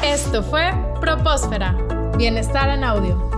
Esto 0.02 0.42
fue 0.42 0.72
Propósfera. 1.00 1.74
Bienestar 2.16 2.70
en 2.70 2.84
audio. 2.84 3.37